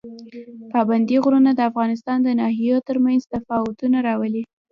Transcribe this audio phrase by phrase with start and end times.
[0.71, 4.43] پابندي غرونه د افغانستان د ناحیو ترمنځ تفاوتونه راولي.